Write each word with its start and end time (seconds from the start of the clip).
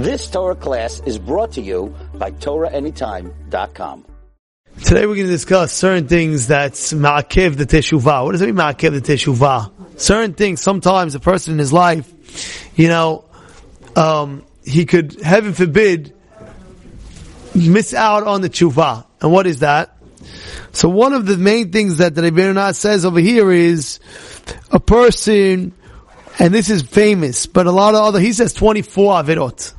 This 0.00 0.30
Torah 0.30 0.54
class 0.54 1.02
is 1.04 1.18
brought 1.18 1.52
to 1.52 1.60
you 1.60 1.94
by 2.14 2.30
TorahAnytime.com. 2.30 4.06
Today 4.82 5.04
we're 5.04 5.14
going 5.14 5.26
to 5.26 5.32
discuss 5.32 5.74
certain 5.74 6.08
things 6.08 6.46
that's 6.46 6.94
ma'akev 6.94 7.58
the 7.58 7.66
teshuvah. 7.66 8.24
What 8.24 8.32
does 8.32 8.40
it 8.40 8.46
mean 8.46 8.54
ma'akev 8.54 8.92
the 8.92 9.02
teshuvah? 9.02 10.00
Certain 10.00 10.32
things, 10.32 10.62
sometimes 10.62 11.14
a 11.14 11.20
person 11.20 11.52
in 11.52 11.58
his 11.58 11.70
life, 11.70 12.10
you 12.78 12.88
know, 12.88 13.26
um, 13.94 14.42
he 14.64 14.86
could, 14.86 15.20
heaven 15.20 15.52
forbid, 15.52 16.14
miss 17.54 17.92
out 17.92 18.22
on 18.26 18.40
the 18.40 18.48
teshuvah. 18.48 19.04
And 19.20 19.30
what 19.30 19.46
is 19.46 19.58
that? 19.58 19.98
So 20.72 20.88
one 20.88 21.12
of 21.12 21.26
the 21.26 21.36
main 21.36 21.72
things 21.72 21.98
that 21.98 22.14
the 22.14 22.22
Rebbeinu 22.22 22.74
says 22.74 23.04
over 23.04 23.20
here 23.20 23.52
is 23.52 24.00
a 24.70 24.80
person, 24.80 25.74
and 26.38 26.54
this 26.54 26.70
is 26.70 26.80
famous, 26.80 27.44
but 27.44 27.66
a 27.66 27.70
lot 27.70 27.94
of 27.94 28.00
other, 28.02 28.18
he 28.18 28.32
says 28.32 28.54
24 28.54 29.24
avirot. 29.24 29.74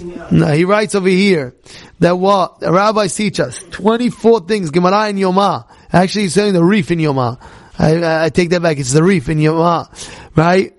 No, 0.00 0.46
he 0.48 0.64
writes 0.64 0.94
over 0.94 1.08
here 1.08 1.54
that 2.00 2.16
what 2.16 2.60
the 2.60 2.72
rabbis 2.72 3.14
teach 3.14 3.40
us 3.40 3.58
24 3.70 4.40
things 4.40 4.70
Gemara 4.70 5.08
in 5.08 5.16
Yoma. 5.16 5.66
Actually, 5.92 6.22
he's 6.22 6.34
saying 6.34 6.54
the 6.54 6.64
Rif 6.64 6.90
in 6.90 6.98
Yoma. 6.98 7.40
I, 7.78 8.24
I, 8.24 8.28
take 8.30 8.50
that 8.50 8.62
back. 8.62 8.78
It's 8.78 8.92
the 8.92 9.02
Rif 9.02 9.28
in 9.28 9.38
Yoma, 9.38 9.88
right? 10.36 10.74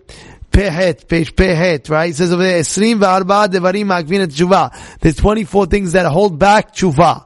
Pehet, 0.51 1.07
page 1.07 1.35
pehet, 1.35 1.89
right? 1.89 2.09
It 2.09 2.15
says 2.15 2.33
over 2.33 2.43
there, 2.43 2.61
Esrim 2.61 2.99
v'arba 2.99 3.47
devarim 3.47 3.87
tshuva. 4.27 4.99
There's 4.99 5.15
24 5.15 5.67
things 5.67 5.91
that 5.93 6.05
hold 6.07 6.39
back 6.39 6.73
tshuva. 6.73 7.25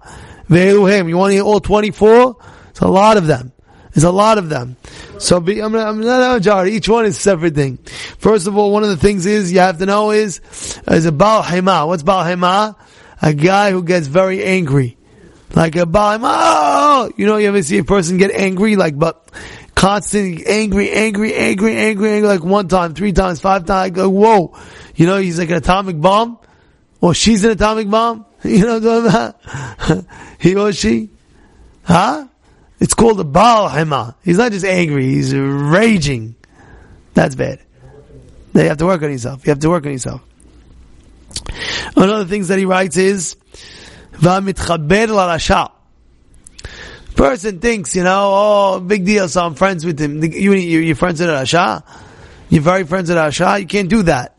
Ve'eluhem. 0.50 1.08
You 1.08 1.18
want 1.18 1.32
to 1.32 1.36
hear 1.36 1.44
all 1.44 1.62
24? 1.62 2.38
It's 2.70 2.80
a 2.82 2.88
lot 2.88 3.18
of 3.18 3.28
them. 3.28 3.53
There's 3.94 4.04
a 4.04 4.12
lot 4.12 4.38
of 4.38 4.50
them. 4.50 4.76
So 5.20 5.40
be, 5.40 5.62
I'm, 5.62 5.76
I'm 5.76 6.02
not 6.02 6.46
a. 6.46 6.66
Each 6.66 6.90
one 6.90 7.06
is 7.06 7.18
a 7.18 7.22
separate 7.22 7.54
thing. 7.54 7.78
First 8.18 8.48
of 8.48 8.58
all, 8.58 8.72
one 8.72 8.84
of 8.84 8.90
the 8.90 8.98
things 8.98 9.26
is 9.26 9.52
you 9.52 9.60
have 9.60 9.78
to 9.80 9.86
know 9.86 10.12
is 10.12 10.42
is 10.88 11.06
a 11.06 11.12
Baal 11.12 11.44
Hema. 11.44 11.88
What's 11.88 12.04
Baal 12.04 12.24
Hema? 12.24 12.76
A 13.22 13.34
guy 13.34 13.72
who 13.72 13.84
gets 13.84 14.08
very 14.08 14.44
angry. 14.44 14.98
Like 15.56 15.76
a 15.76 15.86
Baal 15.86 16.18
Hema. 16.18 16.24
Oh! 16.26 17.12
You 17.18 17.28
know, 17.28 17.38
you 17.38 17.48
ever 17.48 17.62
see 17.62 17.78
a 17.78 17.84
person 17.84 18.18
get 18.18 18.32
angry, 18.32 18.76
like, 18.76 18.98
but 18.98 19.30
constantly 19.76 20.46
angry, 20.48 20.90
angry, 20.90 21.36
angry, 21.36 21.76
angry, 21.76 22.12
angry, 22.12 22.28
like 22.28 22.44
one 22.44 22.68
time, 22.68 22.96
three 22.96 23.12
times, 23.12 23.42
five 23.42 23.66
times. 23.66 23.92
Go, 23.92 24.10
whoa. 24.10 24.58
You 24.96 25.06
know, 25.06 25.18
he's 25.18 25.38
like 25.38 25.50
an 25.50 25.58
atomic 25.58 26.02
bomb. 26.02 26.40
Or 27.00 27.14
she's 27.14 27.44
an 27.44 27.52
atomic 27.52 27.90
bomb. 27.90 28.26
You 28.44 28.66
know 28.66 28.80
what 28.80 29.06
I'm 29.06 29.12
talking 29.12 29.96
about? 29.96 30.06
he 30.40 30.56
or 30.56 30.74
she. 30.74 31.10
Huh? 31.84 32.28
It's 32.84 32.94
called 32.94 33.18
a 33.22 33.24
Baal 33.24 33.70
Hema. 33.70 34.16
He's 34.26 34.38
not 34.38 34.52
just 34.52 34.66
angry, 34.66 35.06
he's 35.06 35.34
raging. 35.34 36.36
That's 37.14 37.34
bad. 37.34 37.62
You 38.54 38.64
have 38.64 38.78
to 38.80 38.86
work 38.86 39.02
on 39.02 39.10
yourself. 39.10 39.46
You 39.46 39.52
have 39.52 39.60
to 39.60 39.70
work 39.70 39.86
on 39.86 39.94
yourself. 39.94 40.22
One 41.94 42.10
of 42.10 42.20
the 42.20 42.26
things 42.26 42.50
that 42.50 42.60
he 42.60 42.66
writes 42.66 42.98
is, 42.98 43.38
V'amitchaber 44.12 45.08
l'rasha. 45.08 45.72
Person 47.16 47.62
thinks, 47.62 47.96
you 47.96 48.04
know, 48.04 48.32
oh, 48.34 48.80
big 48.82 49.06
deal, 49.06 49.30
so 49.30 49.46
I'm 49.46 49.56
friends 49.56 49.86
with 49.86 49.98
him. 49.98 50.22
You, 50.22 50.52
you, 50.52 50.80
you're 50.80 50.96
friends 50.98 51.22
with 51.22 51.30
Rasha? 51.30 51.84
You're 52.50 52.64
very 52.64 52.84
friends 52.84 53.08
with 53.08 53.18
Rasha? 53.18 53.62
You 53.62 53.66
can't 53.66 53.90
do 53.90 54.04
that. 54.04 54.36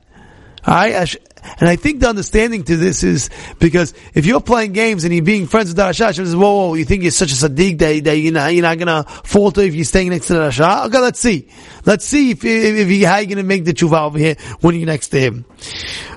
Alright? 0.69 1.17
And 1.59 1.69
I 1.69 1.77
think 1.77 2.01
the 2.01 2.09
understanding 2.09 2.65
to 2.65 2.77
this 2.77 3.03
is 3.03 3.31
because 3.59 3.95
if 4.15 4.27
you're 4.27 4.41
playing 4.41 4.73
games 4.73 5.05
and 5.05 5.15
you're 5.15 5.25
being 5.25 5.47
friends 5.47 5.69
with 5.69 5.77
the 5.77 5.83
Rasha, 5.83 6.07
Hashem 6.07 6.27
says, 6.27 6.37
whoa, 6.37 6.69
whoa, 6.69 6.75
you 6.75 6.85
think 6.85 7.03
you're 7.03 7.13
such 7.13 7.33
a 7.33 7.35
Sadiq 7.35 7.79
that, 7.79 8.05
that 8.05 8.17
you're, 8.17 8.33
not, 8.33 8.55
you're 8.55 8.63
not 8.63 8.79
gonna 8.79 9.05
falter 9.05 9.61
if 9.61 9.75
you're 9.75 9.85
staying 9.85 10.11
next 10.11 10.27
to 10.29 10.35
the 10.35 10.41
Rasha? 10.41 10.87
Okay, 10.87 10.99
let's 10.99 11.21
see. 11.21 11.49
Let's 11.85 12.05
see 12.05 12.33
if, 12.33 12.45
if, 12.45 12.89
if 12.89 13.07
how 13.07 13.19
you're 13.19 13.27
gonna 13.27 13.43
make 13.43 13.65
the 13.65 13.75
tshuva 13.75 14.07
over 14.07 14.19
here 14.19 14.37
when 14.61 14.75
you're 14.75 14.87
next 14.87 15.09
to 15.09 15.21
him. 15.21 15.45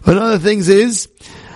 Another 0.06 0.40
thing 0.40 0.60
is, 0.60 1.10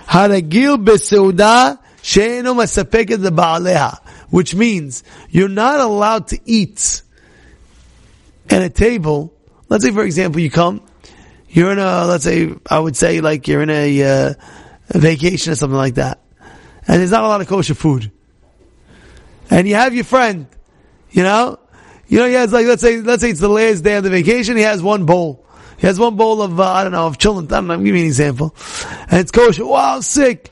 haragil 0.06 0.84
beseuda 0.84 1.78
she'eno 2.02 2.54
masapeket 2.54 3.26
ba'aleha. 3.28 3.98
Which 4.30 4.54
means, 4.54 5.04
you're 5.28 5.48
not 5.48 5.80
allowed 5.80 6.28
to 6.28 6.38
eat 6.46 7.02
at 8.48 8.62
a 8.62 8.70
table. 8.70 9.34
Let's 9.68 9.84
say, 9.84 9.90
for 9.90 10.04
example, 10.04 10.40
you 10.40 10.50
come, 10.50 10.82
you're 11.52 11.70
in 11.70 11.78
a, 11.78 12.06
let's 12.06 12.24
say, 12.24 12.50
I 12.68 12.78
would 12.78 12.96
say 12.96 13.20
like 13.20 13.46
you're 13.46 13.62
in 13.62 13.70
a, 13.70 14.02
uh, 14.02 14.34
a 14.90 14.98
vacation 14.98 15.52
or 15.52 15.56
something 15.56 15.76
like 15.76 15.94
that. 15.94 16.20
And 16.88 16.98
there's 17.00 17.10
not 17.10 17.24
a 17.24 17.28
lot 17.28 17.40
of 17.40 17.46
kosher 17.46 17.74
food. 17.74 18.10
And 19.50 19.68
you 19.68 19.74
have 19.74 19.94
your 19.94 20.04
friend, 20.04 20.46
you 21.10 21.22
know, 21.22 21.60
you 22.08 22.18
know, 22.18 22.26
he 22.26 22.34
has 22.34 22.52
like, 22.52 22.66
let's 22.66 22.80
say, 22.80 23.00
let's 23.00 23.22
say 23.22 23.30
it's 23.30 23.40
the 23.40 23.48
last 23.48 23.82
day 23.84 23.96
of 23.96 24.04
the 24.04 24.10
vacation, 24.10 24.56
he 24.56 24.62
has 24.62 24.82
one 24.82 25.04
bowl. 25.04 25.46
He 25.76 25.86
has 25.86 25.98
one 25.98 26.16
bowl 26.16 26.40
of, 26.40 26.58
uh, 26.58 26.64
I 26.64 26.84
don't 26.84 26.92
know, 26.92 27.06
of 27.06 27.18
cholent, 27.18 27.52
I 27.52 27.56
don't 27.56 27.66
know, 27.66 27.76
give 27.76 27.94
me 27.94 28.00
an 28.00 28.06
example. 28.06 28.56
And 29.10 29.20
it's 29.20 29.30
kosher, 29.30 29.66
wow, 29.66 30.00
sick. 30.00 30.50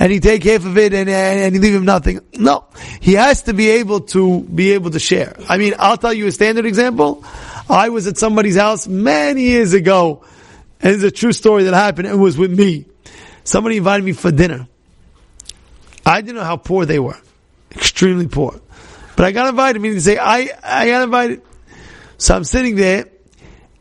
And 0.00 0.12
you 0.12 0.18
take 0.18 0.42
half 0.42 0.64
of 0.64 0.76
it 0.78 0.94
and, 0.94 1.08
and, 1.08 1.40
and 1.40 1.54
you 1.54 1.60
leave 1.60 1.74
him 1.74 1.84
nothing. 1.84 2.20
No. 2.34 2.64
He 3.00 3.12
has 3.12 3.42
to 3.42 3.52
be 3.52 3.68
able 3.70 4.00
to, 4.00 4.40
be 4.40 4.72
able 4.72 4.90
to 4.90 4.98
share. 4.98 5.36
I 5.48 5.58
mean, 5.58 5.74
I'll 5.78 5.98
tell 5.98 6.12
you 6.12 6.26
a 6.26 6.32
standard 6.32 6.64
example. 6.64 7.22
I 7.68 7.90
was 7.90 8.06
at 8.06 8.16
somebody's 8.16 8.56
house 8.56 8.88
many 8.88 9.42
years 9.42 9.74
ago 9.74 10.24
and 10.82 10.94
it's 10.94 11.02
a 11.02 11.10
true 11.10 11.32
story 11.32 11.64
that 11.64 11.74
happened. 11.74 12.08
It 12.08 12.14
was 12.14 12.38
with 12.38 12.56
me. 12.56 12.86
Somebody 13.44 13.76
invited 13.78 14.04
me 14.04 14.12
for 14.12 14.30
dinner. 14.30 14.68
I 16.04 16.20
didn't 16.20 16.36
know 16.36 16.44
how 16.44 16.56
poor 16.56 16.86
they 16.86 16.98
were. 16.98 17.18
Extremely 17.72 18.26
poor. 18.26 18.60
But 19.16 19.26
I 19.26 19.32
got 19.32 19.48
invited, 19.48 19.80
meaning 19.80 19.98
to 19.98 20.02
say, 20.02 20.18
I, 20.18 20.48
I 20.62 20.86
got 20.88 21.02
invited. 21.02 21.42
So 22.18 22.34
I'm 22.34 22.44
sitting 22.44 22.76
there, 22.76 23.06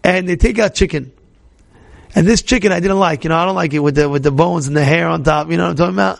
and 0.03 0.27
they 0.27 0.35
take 0.35 0.59
out 0.59 0.75
chicken. 0.75 1.11
And 2.15 2.27
this 2.27 2.41
chicken 2.41 2.71
I 2.71 2.79
didn't 2.79 2.99
like, 2.99 3.23
you 3.23 3.29
know, 3.29 3.37
I 3.37 3.45
don't 3.45 3.55
like 3.55 3.73
it 3.73 3.79
with 3.79 3.95
the, 3.95 4.09
with 4.09 4.23
the 4.23 4.31
bones 4.31 4.67
and 4.67 4.75
the 4.75 4.83
hair 4.83 5.07
on 5.07 5.23
top, 5.23 5.49
you 5.49 5.57
know 5.57 5.63
what 5.63 5.71
I'm 5.71 5.75
talking 5.75 5.95
about? 5.95 6.19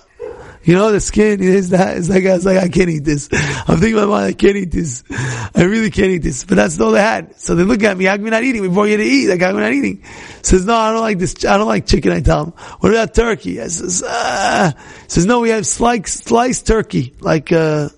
You 0.69 0.75
know, 0.75 0.91
the 0.91 0.99
skin 0.99 1.41
is 1.41 1.71
that. 1.71 1.97
It's 1.97 2.09
like, 2.09 2.27
I 2.27 2.33
was 2.33 2.45
like, 2.45 2.59
I 2.59 2.69
can't 2.69 2.91
eat 2.91 3.03
this. 3.03 3.27
I'm 3.33 3.79
thinking 3.79 3.97
in 3.97 4.01
my 4.01 4.05
mind, 4.05 4.25
I 4.27 4.33
can't 4.33 4.55
eat 4.55 4.69
this. 4.69 5.03
I 5.09 5.63
really 5.63 5.89
can't 5.89 6.11
eat 6.11 6.19
this. 6.19 6.43
But 6.43 6.57
that's 6.57 6.79
all 6.79 6.91
they 6.91 7.01
had. 7.01 7.39
So 7.39 7.55
they 7.55 7.63
look 7.63 7.81
at 7.81 7.97
me, 7.97 8.05
you're 8.05 8.17
not 8.19 8.43
eating? 8.43 8.61
We 8.61 8.67
brought 8.67 8.83
you 8.83 8.97
to 8.97 9.03
eat. 9.03 9.29
Like, 9.29 9.39
you're 9.39 9.51
not 9.51 9.73
eating? 9.73 10.03
Says, 10.43 10.67
no, 10.67 10.75
I 10.75 10.91
don't 10.91 11.01
like 11.01 11.17
this. 11.17 11.43
I 11.43 11.57
don't 11.57 11.67
like 11.67 11.87
chicken, 11.87 12.11
I 12.11 12.21
tell 12.21 12.43
him. 12.43 12.51
What 12.81 12.91
about 12.91 13.15
turkey? 13.15 13.59
I 13.59 13.67
says, 13.67 14.03
ah. 14.05 14.75
Says, 15.07 15.25
no, 15.25 15.39
we 15.39 15.49
have 15.49 15.65
sliced, 15.65 16.25
sliced 16.25 16.67
turkey, 16.67 17.15
like, 17.19 17.51
uh, 17.51 17.89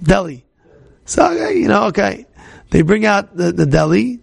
deli. 0.00 0.44
So, 1.06 1.26
okay, 1.32 1.58
you 1.58 1.66
know, 1.66 1.86
okay. 1.86 2.26
They 2.70 2.82
bring 2.82 3.04
out 3.04 3.36
the, 3.36 3.50
the 3.50 3.66
deli, 3.66 4.20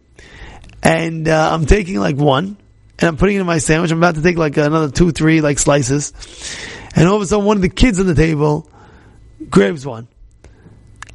and, 0.81 1.27
uh, 1.27 1.49
I'm 1.51 1.65
taking 1.65 1.99
like 1.99 2.15
one, 2.15 2.55
and 2.97 3.09
I'm 3.09 3.17
putting 3.17 3.35
it 3.35 3.41
in 3.41 3.45
my 3.45 3.57
sandwich. 3.57 3.91
I'm 3.91 3.97
about 3.97 4.15
to 4.15 4.21
take 4.21 4.37
like 4.37 4.55
another 4.55 4.89
two, 4.89 5.11
three, 5.11 5.41
like 5.41 5.59
slices. 5.59 6.13
And 6.95 7.07
all 7.07 7.15
of 7.15 7.21
a 7.21 7.25
sudden, 7.25 7.45
one 7.45 7.57
of 7.57 7.61
the 7.61 7.69
kids 7.69 7.99
on 7.99 8.05
the 8.05 8.15
table 8.15 8.69
grabs 9.49 9.85
one. 9.85 10.07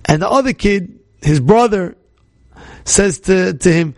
And 0.04 0.22
the 0.22 0.28
other 0.28 0.52
kid, 0.52 1.00
his 1.20 1.40
brother, 1.40 1.96
says 2.84 3.20
to, 3.20 3.54
to 3.54 3.72
him, 3.72 3.94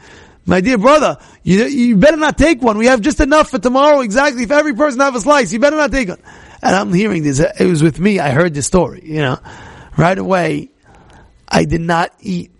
my 0.47 0.63
dear 0.63 0.79
brother, 0.79 1.19
you, 1.43 1.65
you 1.65 1.97
better 1.97 2.17
not 2.17 2.39
take 2.39 2.63
one. 2.63 2.79
We 2.79 2.87
have 2.87 3.03
just 3.03 3.21
enough 3.21 3.51
for 3.51 3.59
tomorrow 3.59 4.01
exactly. 4.01 4.45
If 4.45 4.51
every 4.51 4.75
person 4.75 5.01
have 5.01 5.15
a 5.15 5.21
slice, 5.21 5.53
you 5.53 5.59
better 5.59 5.77
not 5.77 5.93
take 5.93 6.09
one. 6.09 6.23
And 6.63 6.75
I'm 6.75 6.93
hearing 6.93 7.23
this. 7.23 7.39
It 7.39 7.67
was 7.67 7.83
with 7.83 8.01
me. 8.01 8.19
I 8.19 8.31
heard 8.31 8.55
this 8.55 8.67
story, 8.67 9.03
you 9.05 9.19
know. 9.19 9.39
Right 9.97 10.17
away, 10.17 10.71
I 11.47 11.65
did 11.67 11.83
not 11.83 12.13
eat 12.21 12.51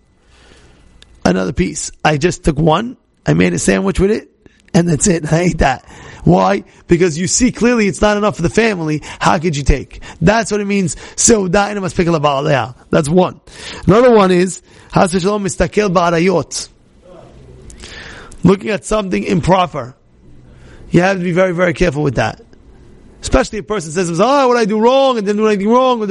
another 1.25 1.51
piece. 1.53 1.91
I 2.05 2.17
just 2.17 2.43
took 2.43 2.57
one. 2.57 2.95
I 3.25 3.33
made 3.33 3.53
a 3.53 3.59
sandwich 3.59 3.99
with 3.99 4.11
it 4.11 4.29
and 4.73 4.87
that's 4.87 5.07
it. 5.07 5.31
I 5.33 5.41
ate 5.41 5.59
that. 5.59 5.85
Why? 6.23 6.63
Because 6.87 7.17
you 7.17 7.27
see 7.27 7.51
clearly 7.51 7.87
it's 7.87 8.01
not 8.01 8.17
enough 8.17 8.35
for 8.35 8.41
the 8.41 8.49
family. 8.49 9.01
How 9.03 9.39
could 9.39 9.55
you 9.55 9.63
take? 9.63 10.01
That's 10.21 10.51
what 10.51 10.61
it 10.61 10.65
means. 10.65 10.95
So 11.15 11.47
That's 11.47 13.09
one. 13.09 13.41
Another 13.87 14.15
one 14.15 14.31
is 14.31 14.61
Looking 18.43 18.69
at 18.69 18.85
something 18.85 19.23
improper. 19.23 19.95
You 20.91 21.01
have 21.01 21.17
to 21.17 21.23
be 21.23 21.31
very, 21.31 21.53
very 21.53 21.73
careful 21.73 22.03
with 22.03 22.15
that. 22.15 22.41
Especially 23.21 23.59
a 23.59 23.63
person 23.63 23.91
says, 23.91 24.19
"Oh, 24.19 24.47
what 24.47 24.57
I 24.57 24.65
do 24.65 24.79
wrong 24.79 25.17
and 25.17 25.25
didn't 25.27 25.37
do 25.37 25.47
anything 25.47 25.69
wrong." 25.69 26.01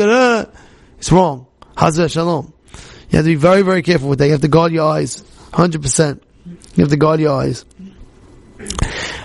It's 0.98 1.10
wrong. 1.10 1.46
Hazrat 1.76 2.12
shalom. 2.12 2.52
You 3.10 3.16
have 3.16 3.24
to 3.24 3.30
be 3.30 3.34
very, 3.34 3.62
very 3.62 3.82
careful 3.82 4.08
with 4.08 4.18
that. 4.18 4.26
You 4.26 4.32
have 4.32 4.42
to 4.42 4.48
guard 4.48 4.72
your 4.72 4.86
eyes, 4.86 5.24
hundred 5.52 5.82
percent. 5.82 6.22
You 6.74 6.82
have 6.82 6.90
to 6.90 6.96
guard 6.96 7.20
your 7.20 7.32
eyes. 7.32 7.64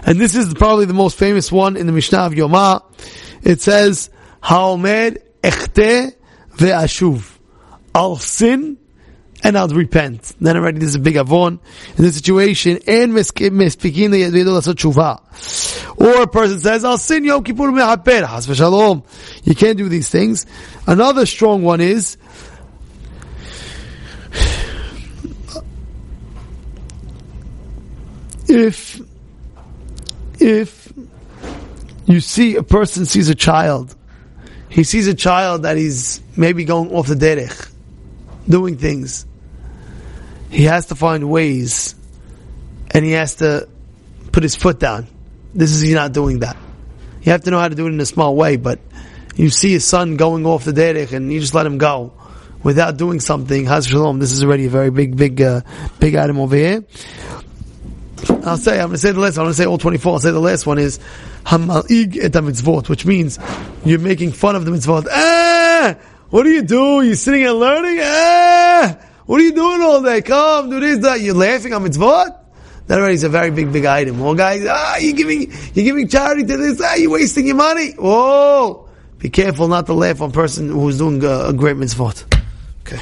And 0.05 0.19
this 0.19 0.35
is 0.35 0.53
probably 0.53 0.85
the 0.85 0.93
most 0.93 1.17
famous 1.17 1.51
one 1.51 1.77
in 1.77 1.85
the 1.87 1.93
Mishnah 1.93 2.19
of 2.19 2.33
Yoma. 2.33 2.83
It 3.41 3.61
says, 3.61 4.09
Haomer 4.41 5.17
echte 5.41 6.13
ve'ashuv. 6.55 7.39
I'll 7.95 8.17
sin 8.17 8.77
and 9.43 9.57
I'll 9.57 9.67
repent. 9.67 10.35
Then 10.39 10.57
already 10.57 10.79
there's 10.79 10.95
a 10.95 10.99
big 10.99 11.15
avon 11.15 11.59
in 11.97 12.03
this 12.03 12.15
situation. 12.15 12.79
And 12.87 13.13
mispikin 13.13 14.11
tshuva. 14.73 15.19
Or 16.01 16.21
a 16.23 16.27
person 16.27 16.59
says, 16.59 16.83
I'll 16.83 16.97
sin 16.97 17.23
Yom 17.23 17.43
Kippur 17.43 17.71
me'haper. 17.71 18.25
Has. 18.25 18.47
You 19.45 19.55
can't 19.55 19.77
do 19.77 19.89
these 19.89 20.09
things. 20.09 20.45
Another 20.87 21.25
strong 21.25 21.63
one 21.63 21.81
is, 21.81 22.17
if 28.47 29.01
if 30.43 30.91
you 32.05 32.19
see 32.19 32.55
a 32.55 32.63
person 32.63 33.05
sees 33.05 33.29
a 33.29 33.35
child. 33.35 33.95
He 34.69 34.83
sees 34.83 35.07
a 35.07 35.13
child 35.13 35.63
that 35.63 35.77
he's 35.77 36.21
maybe 36.35 36.65
going 36.65 36.91
off 36.91 37.07
the 37.07 37.15
derech, 37.15 37.71
doing 38.49 38.77
things. 38.77 39.25
He 40.49 40.65
has 40.65 40.87
to 40.87 40.95
find 40.95 41.29
ways, 41.29 41.95
and 42.91 43.05
he 43.05 43.11
has 43.11 43.35
to 43.35 43.69
put 44.31 44.43
his 44.43 44.55
foot 44.55 44.79
down. 44.79 45.07
This 45.53 45.71
is 45.71 45.81
he's 45.81 45.93
not 45.93 46.11
doing 46.11 46.39
that. 46.39 46.57
You 47.21 47.31
have 47.31 47.43
to 47.43 47.51
know 47.51 47.59
how 47.59 47.69
to 47.69 47.75
do 47.75 47.85
it 47.85 47.91
in 47.91 47.99
a 48.01 48.05
small 48.05 48.35
way, 48.35 48.57
but 48.57 48.79
you 49.35 49.49
see 49.49 49.71
his 49.71 49.85
son 49.85 50.17
going 50.17 50.45
off 50.45 50.65
the 50.65 50.71
derech, 50.71 51.13
and 51.13 51.31
you 51.31 51.39
just 51.39 51.53
let 51.53 51.65
him 51.65 51.77
go 51.77 52.13
without 52.63 52.97
doing 52.97 53.19
something. 53.19 53.65
Haz 53.65 53.87
shalom. 53.87 54.19
This 54.19 54.31
is 54.31 54.43
already 54.43 54.65
a 54.65 54.69
very 54.69 54.89
big, 54.89 55.15
big, 55.15 55.41
uh, 55.41 55.61
big 55.99 56.15
item 56.15 56.39
over 56.39 56.55
here. 56.55 56.83
I'll 58.43 58.57
say, 58.57 58.73
I'm 58.73 58.87
going 58.87 58.91
to 58.91 58.97
say 58.97 59.11
the 59.11 59.19
last, 59.19 59.37
I'm 59.37 59.45
going 59.45 59.53
to 59.53 59.57
say 59.57 59.65
all 59.65 59.77
24. 59.77 60.13
I'll 60.13 60.19
say 60.19 60.31
the 60.31 60.39
last 60.39 60.65
one 60.65 60.77
is, 60.77 60.99
Hamal'ig 61.45 62.17
et 62.21 62.31
mitzvot, 62.31 62.89
which 62.89 63.05
means 63.05 63.39
you're 63.85 63.99
making 63.99 64.31
fun 64.31 64.55
of 64.55 64.65
the 64.65 64.71
mitzvot. 64.71 65.07
Ah! 65.09 65.95
What 66.29 66.43
do 66.43 66.49
you 66.49 66.61
do? 66.61 67.01
You're 67.01 67.15
sitting 67.15 67.45
and 67.45 67.59
learning? 67.59 67.99
Ah! 68.01 68.97
What 69.25 69.39
are 69.39 69.43
you 69.43 69.53
doing 69.53 69.81
all 69.81 70.01
day? 70.01 70.21
Come, 70.21 70.69
do 70.69 70.79
this, 70.79 70.99
that. 70.99 71.21
You're 71.21 71.35
laughing 71.35 71.73
on 71.73 71.83
mitzvot? 71.85 72.39
That 72.87 72.99
already 72.99 73.13
is 73.13 73.23
a 73.23 73.29
very 73.29 73.49
big, 73.51 73.71
big 73.71 73.85
item. 73.85 74.19
Well, 74.19 74.35
guys, 74.35 74.65
ah, 74.69 74.97
you're 74.97 75.15
giving, 75.15 75.51
you're 75.73 75.85
giving 75.85 76.07
charity 76.09 76.43
to 76.45 76.57
this, 76.57 76.81
ah, 76.81 76.95
you're 76.95 77.11
wasting 77.11 77.47
your 77.47 77.55
money. 77.55 77.93
Whoa! 77.93 78.89
Be 79.19 79.29
careful 79.29 79.69
not 79.69 79.85
to 79.85 79.93
laugh 79.93 80.21
on 80.21 80.33
person 80.33 80.69
who's 80.69 80.97
doing 80.97 81.23
a 81.23 81.53
great 81.53 81.77
mitzvot. 81.77 82.25
Okay. 82.81 83.01